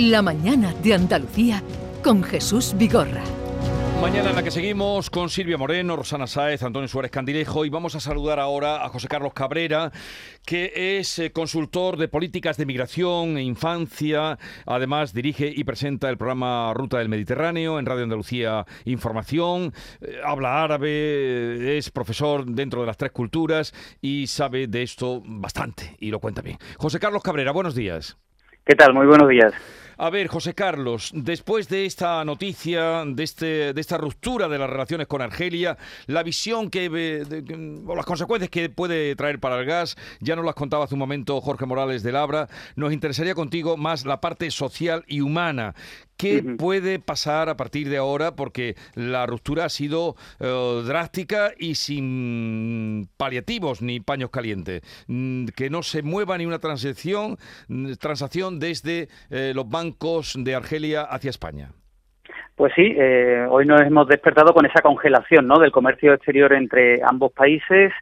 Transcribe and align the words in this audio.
La 0.00 0.22
mañana 0.22 0.72
de 0.80 0.94
Andalucía 0.94 1.60
con 2.04 2.22
Jesús 2.22 2.72
Vigorra. 2.78 3.24
Mañana 4.00 4.30
en 4.30 4.36
la 4.36 4.44
que 4.44 4.52
seguimos 4.52 5.10
con 5.10 5.28
Silvia 5.28 5.58
Moreno, 5.58 5.96
Rosana 5.96 6.28
Sáez, 6.28 6.62
Antonio 6.62 6.86
Suárez 6.86 7.10
Candilejo 7.10 7.64
y 7.64 7.68
vamos 7.68 7.96
a 7.96 8.00
saludar 8.00 8.38
ahora 8.38 8.84
a 8.84 8.90
José 8.90 9.08
Carlos 9.08 9.32
Cabrera, 9.34 9.90
que 10.46 10.98
es 11.00 11.18
eh, 11.18 11.32
consultor 11.32 11.96
de 11.96 12.06
políticas 12.06 12.56
de 12.56 12.66
migración 12.66 13.38
e 13.38 13.42
infancia. 13.42 14.38
Además 14.66 15.12
dirige 15.12 15.52
y 15.52 15.64
presenta 15.64 16.08
el 16.10 16.16
programa 16.16 16.72
Ruta 16.74 16.98
del 16.98 17.08
Mediterráneo 17.08 17.80
en 17.80 17.86
Radio 17.86 18.04
Andalucía 18.04 18.66
Información. 18.84 19.72
Eh, 20.00 20.20
habla 20.24 20.62
árabe, 20.62 21.76
es 21.76 21.90
profesor 21.90 22.46
dentro 22.46 22.82
de 22.82 22.86
las 22.86 22.98
tres 22.98 23.10
culturas 23.10 23.74
y 24.00 24.28
sabe 24.28 24.68
de 24.68 24.84
esto 24.84 25.20
bastante 25.24 25.96
y 25.98 26.12
lo 26.12 26.20
cuenta 26.20 26.40
bien. 26.40 26.56
José 26.76 27.00
Carlos 27.00 27.24
Cabrera, 27.24 27.50
buenos 27.50 27.74
días. 27.74 28.16
¿Qué 28.64 28.76
tal? 28.76 28.94
Muy 28.94 29.08
buenos 29.08 29.28
días. 29.28 29.52
A 30.00 30.10
ver, 30.10 30.28
José 30.28 30.54
Carlos, 30.54 31.10
después 31.12 31.68
de 31.68 31.84
esta 31.84 32.24
noticia, 32.24 33.04
de, 33.04 33.24
este, 33.24 33.72
de 33.72 33.80
esta 33.80 33.98
ruptura 33.98 34.46
de 34.46 34.56
las 34.56 34.70
relaciones 34.70 35.08
con 35.08 35.20
Argelia, 35.20 35.76
la 36.06 36.22
visión 36.22 36.70
que, 36.70 36.86
o 37.84 37.96
las 37.96 38.06
consecuencias 38.06 38.48
que 38.48 38.70
puede 38.70 39.16
traer 39.16 39.40
para 39.40 39.58
el 39.58 39.66
gas, 39.66 39.96
ya 40.20 40.36
nos 40.36 40.44
las 40.44 40.54
contaba 40.54 40.84
hace 40.84 40.94
un 40.94 41.00
momento 41.00 41.40
Jorge 41.40 41.66
Morales 41.66 42.04
de 42.04 42.12
Labra, 42.12 42.48
nos 42.76 42.92
interesaría 42.92 43.34
contigo 43.34 43.76
más 43.76 44.06
la 44.06 44.20
parte 44.20 44.52
social 44.52 45.02
y 45.08 45.20
humana. 45.20 45.74
¿Qué 46.16 46.42
puede 46.42 46.98
pasar 46.98 47.48
a 47.48 47.56
partir 47.56 47.88
de 47.88 47.96
ahora? 47.96 48.34
Porque 48.34 48.74
la 48.96 49.24
ruptura 49.24 49.66
ha 49.66 49.68
sido 49.68 50.16
eh, 50.40 50.82
drástica 50.84 51.52
y 51.56 51.76
sin 51.76 53.08
paliativos 53.16 53.82
ni 53.82 54.00
paños 54.00 54.30
calientes. 54.30 54.82
Mm, 55.06 55.46
que 55.54 55.70
no 55.70 55.84
se 55.84 56.02
mueva 56.02 56.36
ni 56.36 56.44
una 56.44 56.58
transacción, 56.58 57.38
mm, 57.68 57.92
transacción 58.00 58.58
desde 58.58 59.08
eh, 59.30 59.52
los 59.54 59.68
bancos 59.68 59.87
de 60.36 60.54
Argelia 60.54 61.02
hacia 61.02 61.30
España. 61.30 61.70
Pues 62.56 62.72
sí, 62.74 62.94
eh, 62.96 63.46
hoy 63.48 63.66
nos 63.66 63.80
hemos 63.82 64.08
despertado 64.08 64.52
con 64.52 64.66
esa 64.66 64.82
congelación 64.82 65.46
¿no? 65.46 65.58
del 65.58 65.70
comercio 65.70 66.12
exterior 66.12 66.52
entre 66.52 67.00
ambos 67.02 67.32
países 67.32 67.92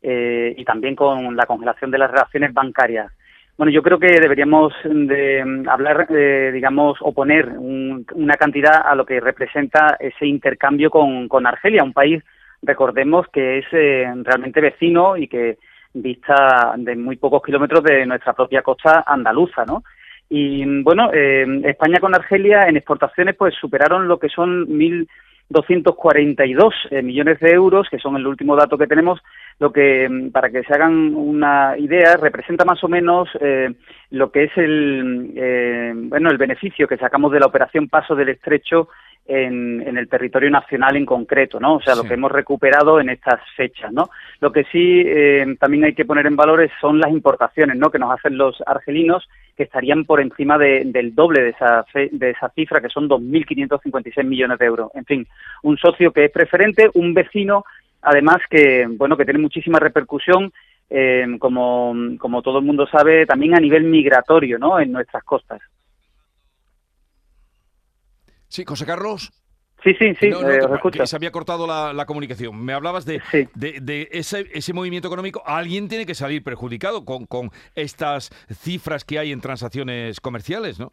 y 0.00 0.64
también 0.64 0.94
con 0.94 1.34
la 1.34 1.44
congelación 1.46 1.90
de 1.90 1.98
las 1.98 2.10
relaciones 2.10 2.54
bancarias. 2.54 3.10
Bueno, 3.58 3.72
yo 3.72 3.82
creo 3.82 3.98
que 3.98 4.20
deberíamos 4.20 4.72
de 4.84 5.44
mm, 5.44 5.68
hablar, 5.68 6.06
eh, 6.10 6.52
digamos, 6.54 6.96
o 7.00 7.12
poner 7.12 7.48
una 7.58 8.34
cantidad 8.34 8.86
a 8.86 8.94
lo 8.94 9.04
que 9.04 9.18
representa 9.18 9.96
ese 9.98 10.26
intercambio 10.26 10.90
con, 10.90 11.44
Argelia, 11.44 11.82
un 11.82 11.92
país, 11.92 12.22
recordemos, 12.62 13.26
que 13.32 13.58
es 13.58 13.66
eh, 13.72 14.06
realmente 14.22 14.60
vecino 14.60 15.16
y 15.16 15.26
que 15.26 15.58
vista 15.92 16.74
de 16.76 16.94
muy 16.94 17.16
pocos 17.16 17.42
kilómetros 17.42 17.82
de 17.82 18.06
nuestra 18.06 18.32
propia 18.32 18.62
costa 18.62 19.02
andaluza, 19.04 19.64
¿no? 19.64 19.82
Y 20.30 20.82
bueno, 20.82 21.10
eh, 21.12 21.46
España 21.64 22.00
con 22.00 22.14
Argelia 22.14 22.68
en 22.68 22.76
exportaciones 22.76 23.34
pues 23.36 23.54
superaron 23.54 24.08
lo 24.08 24.18
que 24.18 24.28
son 24.28 24.68
mil 24.76 25.08
242 25.50 26.74
eh, 26.90 27.02
millones 27.02 27.40
de 27.40 27.50
euros, 27.50 27.88
que 27.90 27.98
son 27.98 28.16
el 28.16 28.26
último 28.26 28.54
dato 28.54 28.76
que 28.76 28.86
tenemos, 28.86 29.20
lo 29.58 29.72
que, 29.72 30.08
mm, 30.08 30.30
para 30.30 30.50
que 30.50 30.62
se 30.62 30.74
hagan 30.74 31.14
una 31.14 31.76
idea, 31.78 32.16
representa 32.16 32.64
más 32.64 32.82
o 32.84 32.88
menos 32.88 33.28
eh, 33.40 33.72
lo 34.10 34.30
que 34.30 34.44
es 34.44 34.52
el, 34.56 35.32
eh, 35.36 35.92
bueno, 35.94 36.30
el 36.30 36.38
beneficio 36.38 36.86
que 36.86 36.98
sacamos 36.98 37.32
de 37.32 37.40
la 37.40 37.46
operación 37.46 37.88
Paso 37.88 38.14
del 38.14 38.28
Estrecho 38.28 38.88
en, 39.28 39.86
en, 39.86 39.98
el 39.98 40.08
territorio 40.08 40.50
nacional 40.50 40.96
en 40.96 41.06
concreto, 41.06 41.60
¿no? 41.60 41.76
O 41.76 41.80
sea, 41.80 41.94
lo 41.94 42.04
que 42.04 42.14
hemos 42.14 42.32
recuperado 42.32 42.98
en 42.98 43.10
estas 43.10 43.40
fechas, 43.54 43.92
¿no? 43.92 44.08
Lo 44.40 44.50
que 44.50 44.64
sí 44.64 45.04
también 45.60 45.84
hay 45.84 45.94
que 45.94 46.06
poner 46.06 46.26
en 46.26 46.34
valores 46.34 46.70
son 46.80 46.98
las 46.98 47.12
importaciones, 47.12 47.76
¿no? 47.76 47.90
Que 47.90 47.98
nos 47.98 48.12
hacen 48.12 48.38
los 48.38 48.62
argelinos 48.66 49.28
que 49.58 49.64
estarían 49.64 50.04
por 50.04 50.20
encima 50.20 50.56
del 50.56 51.14
doble 51.14 51.42
de 51.42 51.50
esa, 51.50 51.84
de 51.92 52.30
esa 52.30 52.48
cifra, 52.50 52.80
que 52.80 52.88
son 52.88 53.08
2.556 53.08 54.24
millones 54.24 54.58
de 54.58 54.66
euros. 54.66 54.90
En 54.94 55.04
fin, 55.04 55.26
un 55.62 55.76
socio 55.76 56.12
que 56.12 56.26
es 56.26 56.30
preferente, 56.30 56.88
un 56.94 57.12
vecino, 57.12 57.64
además 58.00 58.38
que, 58.48 58.86
bueno, 58.88 59.16
que 59.16 59.24
tiene 59.24 59.40
muchísima 59.40 59.78
repercusión, 59.78 60.52
eh, 60.88 61.26
como, 61.38 61.94
como 62.18 62.40
todo 62.40 62.60
el 62.60 62.64
mundo 62.64 62.86
sabe, 62.86 63.26
también 63.26 63.56
a 63.56 63.60
nivel 63.60 63.82
migratorio, 63.82 64.58
¿no?, 64.58 64.80
en 64.80 64.92
nuestras 64.92 65.24
costas. 65.24 65.60
Sí, 68.58 68.64
José 68.66 68.86
Carlos. 68.86 69.30
Sí, 69.84 69.94
sí, 69.94 70.16
sí, 70.16 70.30
eh, 70.30 71.06
se 71.06 71.14
había 71.14 71.30
cortado 71.30 71.64
la, 71.64 72.04
comunicación. 72.06 72.60
Me 72.64 72.72
hablabas 72.72 73.06
de, 73.06 73.22
de, 73.54 74.08
ese, 74.10 74.46
ese, 74.52 74.72
movimiento 74.72 75.06
económico. 75.06 75.44
Alguien 75.46 75.86
tiene 75.86 76.04
que 76.04 76.16
salir 76.16 76.42
perjudicado 76.42 77.04
con, 77.04 77.26
con 77.26 77.50
estas 77.76 78.30
cifras 78.50 79.04
que 79.04 79.20
hay 79.20 79.30
en 79.30 79.40
transacciones 79.40 80.20
comerciales, 80.20 80.80
¿no? 80.80 80.90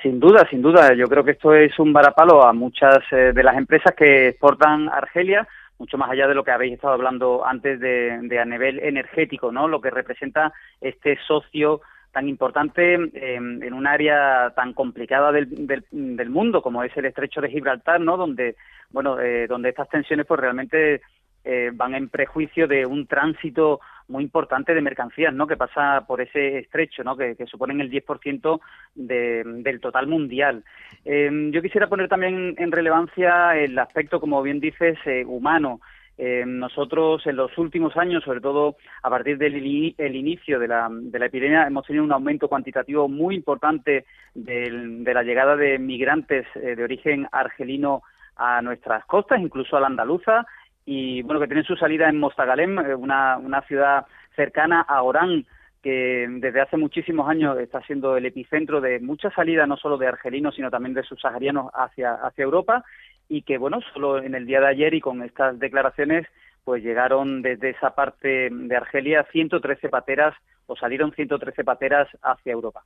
Sin 0.00 0.20
duda, 0.20 0.46
sin 0.48 0.62
duda. 0.62 0.94
Yo 0.94 1.08
creo 1.08 1.24
que 1.24 1.32
esto 1.32 1.52
es 1.52 1.76
un 1.80 1.92
varapalo 1.92 2.46
a 2.46 2.52
muchas 2.52 3.00
eh, 3.10 3.32
de 3.34 3.42
las 3.42 3.56
empresas 3.56 3.92
que 3.96 4.28
exportan 4.28 4.88
Argelia, 4.88 5.48
mucho 5.80 5.98
más 5.98 6.08
allá 6.08 6.28
de 6.28 6.36
lo 6.36 6.44
que 6.44 6.52
habéis 6.52 6.74
estado 6.74 6.94
hablando 6.94 7.44
antes 7.44 7.80
de, 7.80 8.20
de 8.22 8.38
a 8.38 8.44
nivel 8.44 8.78
energético, 8.78 9.50
¿no? 9.50 9.66
Lo 9.66 9.80
que 9.80 9.90
representa 9.90 10.52
este 10.80 11.18
socio 11.26 11.80
tan 12.12 12.28
importante 12.28 12.94
em, 12.94 13.62
en 13.62 13.72
un 13.72 13.86
área 13.86 14.50
tan 14.56 14.72
complicada 14.72 15.32
del, 15.32 15.48
del, 15.90 16.30
mundo 16.30 16.62
como 16.62 16.82
es 16.82 16.96
el 16.96 17.04
estrecho 17.04 17.40
de 17.40 17.50
Gibraltar, 17.50 18.00
¿no? 18.00 18.16
Donde, 18.16 18.56
bueno, 18.90 19.20
eh, 19.20 19.46
donde 19.46 19.68
estas 19.68 19.88
tensiones 19.88 20.26
pues 20.26 20.40
realmente 20.40 21.02
eh, 21.44 21.70
van 21.72 21.94
en 21.94 22.08
prejuicio 22.08 22.66
de 22.66 22.84
un 22.84 23.06
tránsito 23.06 23.80
muy 24.08 24.24
importante 24.24 24.74
de 24.74 24.80
mercancías, 24.80 25.32
¿no? 25.32 25.46
Que 25.46 25.56
pasa 25.56 26.04
por 26.06 26.20
ese 26.20 26.58
estrecho, 26.58 27.04
¿no? 27.04 27.16
Que, 27.16 27.36
que 27.36 27.46
suponen 27.46 27.80
el 27.80 27.90
10% 27.90 28.60
de, 28.94 29.42
del 29.44 29.80
total 29.80 30.06
mundial. 30.06 30.64
Em, 31.04 31.50
yo 31.52 31.62
quisiera 31.62 31.88
poner 31.88 32.08
también 32.08 32.54
en 32.58 32.72
relevancia 32.72 33.56
el 33.56 33.78
aspecto, 33.78 34.20
como 34.20 34.42
bien 34.42 34.60
dices, 34.60 34.98
eh, 35.06 35.24
humano. 35.26 35.80
Eh, 36.20 36.42
nosotros 36.44 37.24
en 37.28 37.36
los 37.36 37.56
últimos 37.58 37.96
años, 37.96 38.24
sobre 38.24 38.40
todo 38.40 38.76
a 39.04 39.08
partir 39.08 39.38
del 39.38 39.54
el 39.96 40.16
inicio 40.16 40.58
de 40.58 40.66
la, 40.66 40.88
de 40.90 41.16
la 41.16 41.26
epidemia, 41.26 41.64
hemos 41.64 41.86
tenido 41.86 42.04
un 42.04 42.10
aumento 42.10 42.48
cuantitativo 42.48 43.08
muy 43.08 43.36
importante 43.36 44.04
de 44.34 45.14
la 45.14 45.22
llegada 45.22 45.54
de 45.54 45.78
migrantes 45.78 46.44
eh, 46.56 46.74
de 46.74 46.82
origen 46.82 47.28
argelino 47.30 48.02
a 48.34 48.60
nuestras 48.62 49.04
costas, 49.04 49.40
incluso 49.40 49.76
a 49.76 49.80
la 49.80 49.86
andaluza, 49.86 50.44
y 50.84 51.22
bueno, 51.22 51.38
que 51.38 51.46
tienen 51.46 51.64
su 51.64 51.76
salida 51.76 52.08
en 52.08 52.18
Mostagalem, 52.18 52.78
eh, 52.80 52.94
una, 52.96 53.36
una 53.38 53.62
ciudad 53.62 54.06
cercana 54.34 54.80
a 54.80 55.02
Orán, 55.02 55.46
que 55.82 56.26
desde 56.28 56.60
hace 56.60 56.76
muchísimos 56.76 57.28
años 57.28 57.56
está 57.58 57.80
siendo 57.82 58.16
el 58.16 58.26
epicentro 58.26 58.80
de 58.80 58.98
mucha 58.98 59.30
salida 59.30 59.66
no 59.66 59.76
solo 59.76 59.96
de 59.96 60.08
argelinos, 60.08 60.56
sino 60.56 60.70
también 60.70 60.94
de 60.94 61.04
subsaharianos 61.04 61.70
hacia, 61.72 62.14
hacia 62.14 62.42
Europa 62.42 62.84
y 63.28 63.42
que, 63.42 63.58
bueno, 63.58 63.80
solo 63.92 64.22
en 64.22 64.34
el 64.34 64.46
día 64.46 64.60
de 64.60 64.68
ayer 64.68 64.94
y 64.94 65.00
con 65.00 65.22
estas 65.22 65.58
declaraciones, 65.58 66.26
pues 66.64 66.82
llegaron 66.82 67.42
desde 67.42 67.70
esa 67.70 67.94
parte 67.94 68.48
de 68.50 68.76
Argelia 68.76 69.26
113 69.32 69.88
pateras 69.88 70.34
o 70.66 70.76
salieron 70.76 71.12
113 71.12 71.64
pateras 71.64 72.08
hacia 72.22 72.52
Europa. 72.52 72.82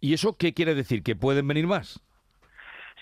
¿Y 0.00 0.14
eso 0.14 0.36
qué 0.38 0.52
quiere 0.52 0.74
decir? 0.74 1.02
¿Que 1.02 1.16
pueden 1.16 1.46
venir 1.46 1.66
más? 1.66 2.02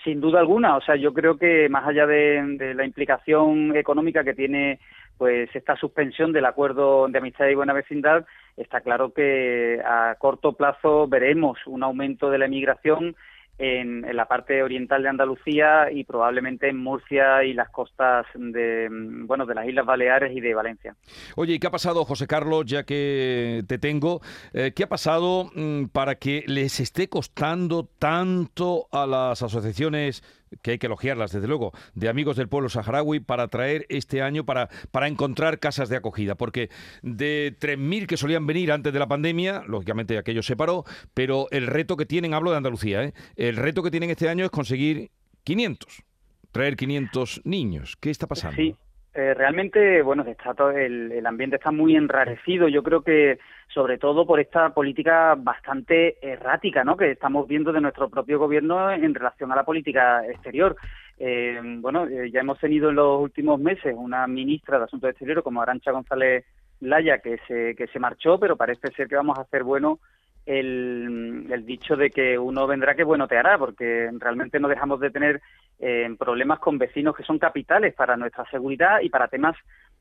Sin 0.03 0.21
duda 0.21 0.39
alguna, 0.39 0.77
o 0.77 0.81
sea, 0.81 0.95
yo 0.95 1.13
creo 1.13 1.37
que 1.37 1.67
más 1.69 1.87
allá 1.87 2.05
de, 2.05 2.73
la 2.75 2.85
implicación 2.85 3.75
económica 3.75 4.23
que 4.23 4.35
tiene 4.35 4.79
pues 5.17 5.49
esta 5.55 5.75
suspensión 5.75 6.31
del 6.31 6.45
acuerdo 6.45 7.07
de 7.07 7.17
amistad 7.17 7.47
y 7.47 7.55
buena 7.55 7.73
vecindad, 7.73 8.25
está 8.55 8.81
claro 8.81 9.13
que 9.13 9.81
a 9.83 10.15
corto 10.19 10.53
plazo 10.53 11.07
veremos 11.07 11.57
un 11.65 11.81
aumento 11.81 12.29
de 12.29 12.37
la 12.37 12.45
emigración 12.45 13.15
en, 13.57 14.05
la 14.15 14.27
parte 14.27 14.63
oriental 14.63 15.03
de 15.03 15.09
Andalucía 15.09 15.91
y 15.91 16.03
probablemente 16.03 16.69
en 16.69 16.77
Murcia 16.77 17.43
y 17.43 17.53
las 17.53 17.69
costas 17.69 18.25
de 18.35 18.87
bueno 18.91 19.45
de 19.45 19.55
las 19.55 19.67
Islas 19.67 19.85
Baleares 19.85 20.35
y 20.35 20.41
de 20.41 20.53
Valencia. 20.53 20.95
Oye, 21.35 21.53
¿y 21.53 21.59
qué 21.59 21.67
ha 21.67 21.71
pasado, 21.71 22.05
José 22.05 22.27
Carlos, 22.27 22.65
ya 22.65 22.83
que 22.83 23.63
te 23.67 23.77
tengo? 23.77 24.21
Eh, 24.53 24.73
¿Qué 24.75 24.83
ha 24.83 24.89
pasado 24.89 25.49
mm, 25.55 25.85
para 25.85 26.15
que 26.15 26.43
les 26.47 26.79
esté 26.79 27.09
costando 27.09 27.85
tanto 27.99 28.87
a 28.91 29.05
las 29.05 29.41
asociaciones 29.41 30.23
que 30.61 30.71
hay 30.71 30.77
que 30.77 30.87
elogiarlas, 30.87 31.31
desde 31.31 31.47
luego, 31.47 31.71
de 31.93 32.09
amigos 32.09 32.37
del 32.37 32.49
pueblo 32.49 32.69
saharaui 32.69 33.19
para 33.19 33.47
traer 33.47 33.85
este 33.89 34.21
año, 34.21 34.45
para, 34.45 34.69
para 34.91 35.07
encontrar 35.07 35.59
casas 35.59 35.89
de 35.89 35.97
acogida. 35.97 36.35
Porque 36.35 36.69
de 37.01 37.55
3.000 37.59 38.07
que 38.07 38.17
solían 38.17 38.47
venir 38.47 38.71
antes 38.71 38.93
de 38.93 38.99
la 38.99 39.07
pandemia, 39.07 39.63
lógicamente 39.67 40.17
aquello 40.17 40.43
se 40.43 40.55
paró, 40.55 40.85
pero 41.13 41.47
el 41.51 41.67
reto 41.67 41.97
que 41.97 42.05
tienen, 42.05 42.33
hablo 42.33 42.51
de 42.51 42.57
Andalucía, 42.57 43.03
¿eh? 43.03 43.13
el 43.35 43.55
reto 43.55 43.83
que 43.83 43.91
tienen 43.91 44.09
este 44.09 44.29
año 44.29 44.45
es 44.45 44.51
conseguir 44.51 45.11
500, 45.43 46.03
traer 46.51 46.75
500 46.75 47.41
niños. 47.43 47.97
¿Qué 47.99 48.09
está 48.09 48.27
pasando? 48.27 48.55
Sí. 48.55 48.75
Eh, 49.17 49.33
realmente, 49.33 50.01
bueno, 50.01 50.23
está 50.23 50.53
todo 50.53 50.71
el, 50.71 51.09
el, 51.09 51.25
ambiente 51.25 51.55
está 51.55 51.71
muy 51.71 51.95
enrarecido. 51.95 52.67
Yo 52.67 52.83
creo 52.83 53.01
que, 53.01 53.39
sobre 53.73 53.97
todo 53.97 54.27
por 54.27 54.41
esta 54.41 54.73
política 54.73 55.35
bastante 55.37 56.17
errática, 56.21 56.83
¿no? 56.83 56.97
Que 56.97 57.11
estamos 57.11 57.47
viendo 57.47 57.71
de 57.71 57.79
nuestro 57.79 58.09
propio 58.09 58.37
gobierno 58.37 58.91
en 58.91 59.15
relación 59.15 59.53
a 59.53 59.55
la 59.55 59.63
política 59.63 60.25
exterior. 60.27 60.75
Eh, 61.17 61.61
bueno, 61.79 62.05
eh, 62.07 62.29
ya 62.29 62.41
hemos 62.41 62.59
tenido 62.59 62.89
en 62.89 62.95
los 62.95 63.21
últimos 63.21 63.57
meses 63.57 63.95
una 63.97 64.27
ministra 64.27 64.77
de 64.79 64.83
Asuntos 64.83 65.09
Exteriores 65.11 65.45
como 65.45 65.61
Arancha 65.61 65.91
González 65.91 66.43
Laya 66.81 67.19
que 67.19 67.37
se 67.47 67.73
que 67.73 67.87
se 67.87 67.99
marchó, 67.99 68.37
pero 68.37 68.57
parece 68.57 68.91
ser 68.91 69.07
que 69.07 69.15
vamos 69.15 69.37
a 69.37 69.43
hacer 69.43 69.63
bueno 69.63 69.99
el, 70.45 71.65
dicho 71.65 71.95
de 71.95 72.11
que 72.11 72.37
uno 72.37 72.67
vendrá 72.67 72.95
que 72.95 73.03
bueno 73.03 73.27
te 73.27 73.37
hará, 73.37 73.57
porque 73.57 74.09
realmente 74.19 74.59
no 74.59 74.67
dejamos 74.67 74.99
de 74.99 75.09
tener 75.09 75.41
eh, 75.79 76.13
problemas 76.17 76.59
con 76.59 76.77
vecinos 76.77 77.15
que 77.15 77.23
son 77.23 77.39
capitales 77.39 77.93
para 77.93 78.15
nuestra 78.15 78.45
seguridad 78.49 78.99
y 79.01 79.09
para 79.09 79.27
temas 79.27 79.55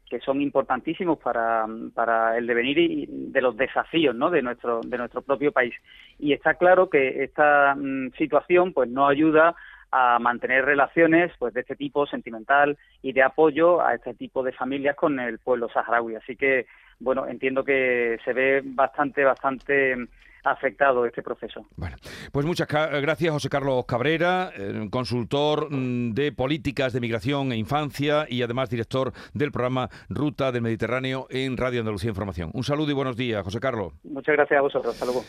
que 0.09 0.21
son 0.21 0.41
importantísimos 0.41 1.19
para, 1.19 1.67
para 1.95 2.37
el 2.37 2.47
devenir 2.47 2.79
y 2.79 3.07
de 3.09 3.41
los 3.41 3.57
desafíos 3.57 4.15
¿no? 4.15 4.31
de 4.31 4.43
nuestro 4.43 4.81
de 4.83 4.99
nuestro 4.99 5.23
propio 5.23 5.51
país 5.51 5.75
y 6.19 6.33
está 6.33 6.55
claro 6.55 6.91
que 6.91 7.25
esta 7.25 7.75
mm, 7.75 8.13
situación 8.19 8.73
pues 8.73 8.91
no 8.91 9.09
ayuda 9.09 9.55
a 9.91 10.19
mantener 10.19 10.65
relaciones 10.65 11.33
pues 11.39 11.55
de 11.55 11.63
este 11.63 11.77
tipo 11.77 12.07
sentimental 12.07 12.77
y 13.01 13.13
de 13.13 13.23
apoyo 13.23 13.81
a 13.81 13.95
este 13.95 14.15
tipo 14.15 14.43
de 14.43 14.53
familias 14.53 14.97
con 14.97 15.19
el 15.19 15.39
pueblo 15.39 15.69
saharaui 15.71 16.17
así 16.17 16.37
que 16.37 16.67
bueno 17.01 17.27
entiendo 17.27 17.65
que 17.65 18.19
se 18.25 18.33
ve 18.33 18.61
bastante 18.63 19.25
bastante 19.25 19.97
afectado 20.45 21.07
este 21.07 21.23
proceso. 21.23 21.67
Bueno, 21.77 21.97
pues 22.33 22.47
muchas 22.47 22.69
gracias 22.69 23.33
José 23.33 23.49
Carlos 23.49 23.85
Cabrera, 23.87 24.51
eh, 24.57 24.89
consultor 24.91 25.69
mm, 25.71 26.13
de 26.13 26.33
políticas 26.33 26.93
de 26.93 27.01
migración 27.01 27.53
e 27.53 27.57
infancia 27.57 28.27
y 28.29 28.43
además 28.43 28.71
director 28.71 29.13
del 29.33 29.51
programa 29.51 29.89
Ruta 30.09 30.53
del 30.53 30.63
Mediterráneo 30.63 31.27
en 31.31 31.57
Radio 31.57 31.81
Andalucía 31.81 32.11
Información. 32.11 32.51
Un 32.53 32.65
saludo 32.65 32.91
y 32.91 32.95
buenos 32.95 33.17
días, 33.17 33.43
José 33.43 33.59
Carlos. 33.61 33.93
Muchas 34.05 34.35
gracias 34.37 34.59
a 34.59 34.63
vosotros. 34.63 34.95
Hasta 34.95 35.07
luego. 35.07 35.25